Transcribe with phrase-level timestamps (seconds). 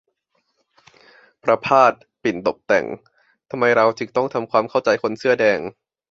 [1.43, 1.91] ประภาส
[2.23, 2.85] ปิ่นตบแต่ง:
[3.49, 5.59] ทำไมเราจึงต้องทำความเข้าใจคนเสื้อแดง